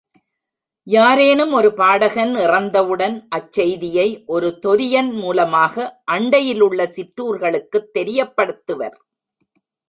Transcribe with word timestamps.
யாரேனும் 0.87 1.51
ஒரு 1.51 1.73
படகன் 1.73 2.35
இறந்தவுடன் 2.35 3.27
அச்செய்தியை 3.35 4.25
ஒரு 4.25 4.59
தொரியன் 4.65 5.13
மூலமாக 5.13 6.01
அண்டையிலுள்ள 6.11 6.87
சிற்றூர்களுக்குத் 6.87 7.89
தெரியப்படுத்துவர். 7.99 8.97